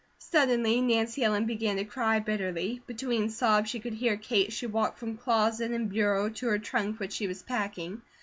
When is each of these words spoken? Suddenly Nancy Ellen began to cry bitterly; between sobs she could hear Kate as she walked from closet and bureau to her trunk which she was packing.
Suddenly 0.17 0.81
Nancy 0.81 1.23
Ellen 1.23 1.45
began 1.45 1.75
to 1.75 1.85
cry 1.85 2.17
bitterly; 2.17 2.81
between 2.87 3.29
sobs 3.29 3.69
she 3.69 3.79
could 3.79 3.93
hear 3.93 4.17
Kate 4.17 4.47
as 4.47 4.53
she 4.55 4.65
walked 4.65 4.97
from 4.97 5.15
closet 5.15 5.69
and 5.69 5.91
bureau 5.91 6.27
to 6.27 6.47
her 6.47 6.57
trunk 6.57 6.99
which 6.99 7.13
she 7.13 7.27
was 7.27 7.43
packing. 7.43 8.01